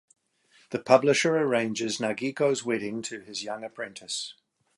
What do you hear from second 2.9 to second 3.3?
to